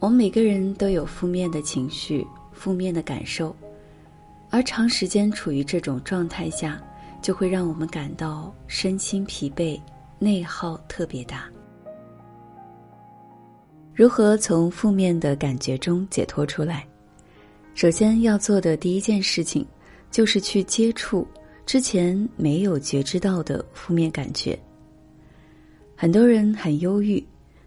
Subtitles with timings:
[0.00, 3.54] 我们每个人都有负面的情绪、负面的感受，
[4.48, 6.80] 而长时间处于这种状态下，
[7.20, 9.80] 就会让我们感到身心疲惫、
[10.18, 11.44] 内耗特别大。
[13.92, 16.86] 如何从负面的感觉中解脱出来？
[17.74, 19.66] 首先要做的第一件事情，
[20.10, 21.26] 就是去接触
[21.68, 24.58] 之前没有觉知到的负面感觉。
[25.94, 27.22] 很多人很忧郁，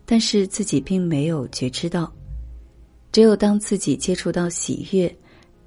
[0.08, 2.12] 但是自己并没有觉知到。
[3.12, 5.16] 只有当自己接触到喜悦，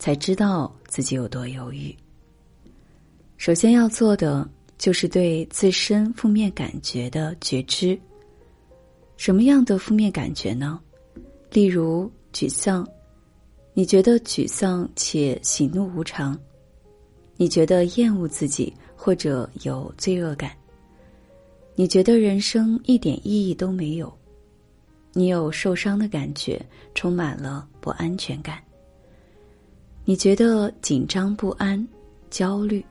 [0.00, 1.94] 才知道自己有多忧郁。
[3.36, 7.96] 首先要做的就是对自身负面感觉的觉知。
[9.16, 10.80] 什么样的负面感觉呢？
[11.52, 12.84] 例如沮丧，
[13.74, 16.36] 你觉得沮丧且喜怒无常；
[17.36, 20.50] 你觉得厌恶自己或者有罪恶感；
[21.74, 24.12] 你觉得人生一点意义都没有。
[25.12, 26.60] 你有受伤的感觉，
[26.94, 28.62] 充满了不安全感。
[30.04, 31.86] 你觉得紧张不安、
[32.30, 32.84] 焦虑。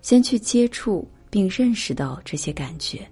[0.00, 3.06] 先去接触并认识到这些感觉，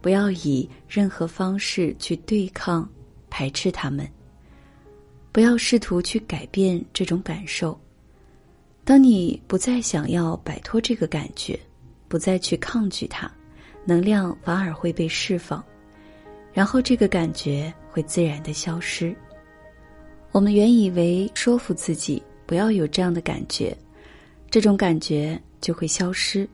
[0.00, 2.88] 不要以任何方式去对抗、
[3.30, 4.08] 排斥他们。
[5.32, 7.78] 不要试图去改变这种感受。
[8.88, 11.60] 当你不再想要摆脱这个感觉，
[12.08, 13.30] 不再去抗拒它，
[13.84, 15.62] 能量反而会被释放。
[16.54, 19.14] 然后这个感觉会自然的消失。
[20.32, 23.76] 我们原以为说服自己不要有这样的感觉，
[24.48, 26.48] 这种感觉就会消失。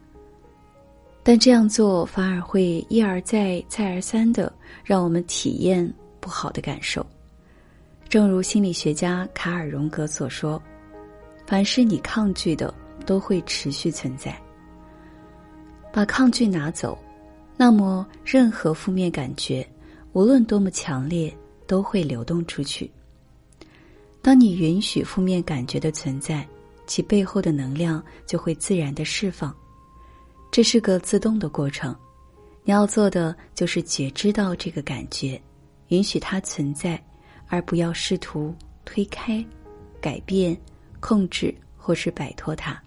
[1.22, 5.88] 但这样做反而会一而再、再而三的让我们体验
[6.18, 7.06] 不好的感受。
[8.08, 10.60] 正如心理学家卡尔·荣格所说
[11.46, 12.72] ：“凡是你抗拒的，
[13.04, 14.36] 都会持续存在。
[15.92, 16.98] 把抗拒拿走，
[17.56, 19.66] 那么任何负面感觉。”
[20.14, 21.36] 无论多么强烈，
[21.66, 22.88] 都会流动出去。
[24.22, 26.46] 当你允许负面感觉的存在，
[26.86, 29.52] 其背后的能量就会自然的释放。
[30.52, 31.92] 这是个自动的过程。
[32.62, 35.42] 你要做的就是觉知到这个感觉，
[35.88, 37.02] 允许它存在，
[37.48, 38.54] 而不要试图
[38.84, 39.44] 推开、
[40.00, 40.56] 改变、
[41.06, 42.82] 控制或是摆脱它。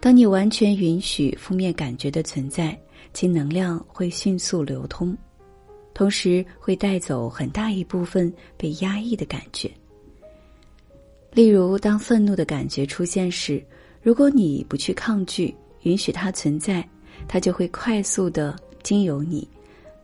[0.00, 2.76] 当你完全允许负面感觉的存在。
[3.12, 5.16] 其能量会迅速流通，
[5.92, 9.68] 同时会带走很大一部分被压抑的感觉。
[11.32, 13.60] 例如，当愤怒的感觉出现时，
[14.00, 16.88] 如果你不去抗拒，允许它存在，
[17.26, 19.48] 它就会快速的经由你，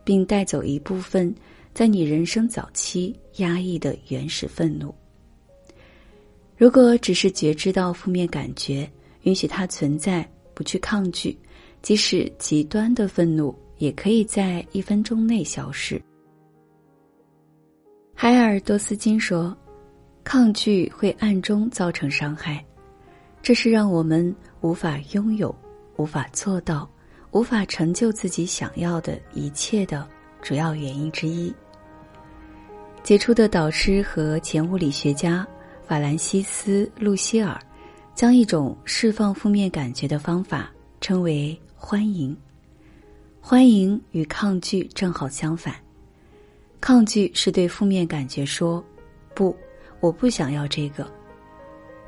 [0.03, 1.33] 并带走一部分
[1.73, 4.93] 在你人生早期压抑的原始愤怒。
[6.57, 8.89] 如果只是觉知到负面感觉，
[9.21, 11.37] 允许它存在，不去抗拒。
[11.83, 16.01] 即使极端的愤怒，也可以在一分钟内消失。
[18.15, 19.55] 海尔多斯金说
[20.25, 22.65] ：“抗拒会暗中造成伤害，
[23.43, 25.55] 这是让我们无法拥有、
[25.97, 26.89] 无法做到、
[27.31, 30.05] 无法成就自己想要的一切的
[30.41, 31.53] 主要原因之一。”
[33.03, 35.47] 杰出的导师和前物理学家
[35.87, 37.57] 法兰西斯·路希尔
[38.13, 41.57] 将一种释放负面感觉的方法称为。
[41.79, 42.35] 欢迎，
[43.39, 45.75] 欢迎与抗拒正好相反。
[46.81, 48.83] 抗拒是对负面感觉说
[49.33, 49.55] “不，
[50.01, 51.09] 我不想要这个”，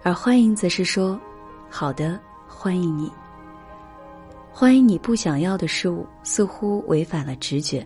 [0.04, 1.18] 而欢迎则是说
[1.70, 3.10] “好的，欢迎你”。
[4.52, 7.82] 欢迎你不想要的事物，似乎违反了直觉；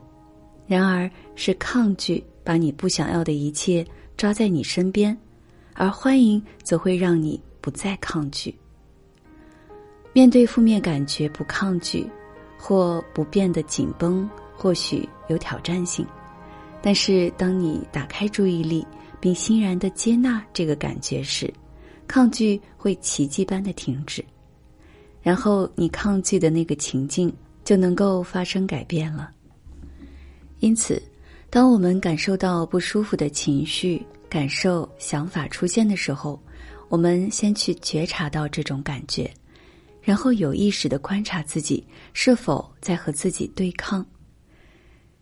[0.65, 5.15] 然而是抗拒把你不想要的一切抓在你身边，
[5.73, 8.53] 而欢迎则会让你不再抗拒。
[10.13, 12.07] 面对负面感觉，不抗拒，
[12.57, 16.05] 或不变得紧绷，或许有挑战性。
[16.81, 18.85] 但是，当你打开注意力，
[19.19, 21.51] 并欣然的接纳这个感觉时，
[22.07, 24.23] 抗拒会奇迹般的停止，
[25.21, 27.33] 然后你抗拒的那个情境
[27.63, 29.31] 就能够发生改变了。
[30.59, 31.01] 因此，
[31.49, 36.41] 当我们感受到不舒服的情绪、感受、想法出现的时候，
[36.89, 39.31] 我们先去觉察到这种感觉。
[40.01, 44.03] 然后有意识的观察自己是否在和自己对抗，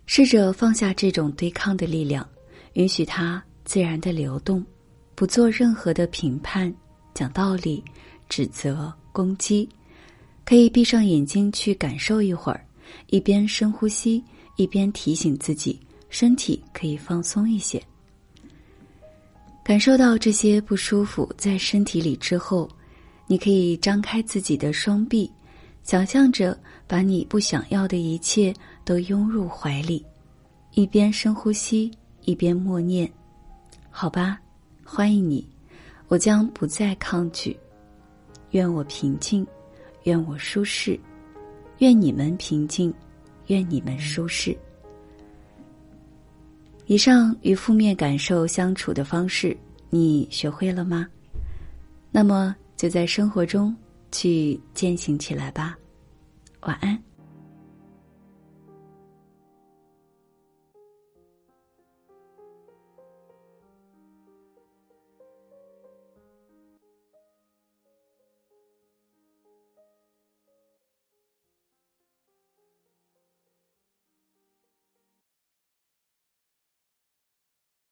[0.06, 2.25] 试着放下这种对抗的力量，
[2.75, 4.66] 允许它自然的流动，
[5.13, 6.74] 不做任何的评判、
[7.13, 7.84] 讲道理、
[8.30, 9.68] 指责、攻击，
[10.46, 12.66] 可以闭上眼睛去感受一会儿，
[13.08, 14.24] 一边深呼吸，
[14.56, 15.78] 一边提醒自己
[16.08, 17.84] 身体可以放松一些。
[19.63, 22.69] 感受到这些不舒服在身体里之后。
[23.28, 25.31] 你可以张开自己的双臂，
[25.84, 28.54] 想象着把你不想要的一切
[28.84, 30.06] 都拥入怀里，
[30.74, 31.90] 一边深呼吸，
[32.24, 33.10] 一边默念
[33.90, 34.38] ：“好吧，
[34.84, 35.48] 欢迎你，
[36.10, 37.58] 我将不再抗拒。
[38.50, 39.48] 愿我平静，
[40.04, 41.00] 愿我舒适，
[41.78, 42.94] 愿你们平静，
[43.48, 44.54] 愿你们舒适。”
[46.91, 49.55] 以上与负面感受相处的方式，
[49.89, 51.07] 你学会了吗？
[52.11, 53.73] 那么就在生活中
[54.11, 55.77] 去践行起来吧。
[56.63, 57.01] 晚安。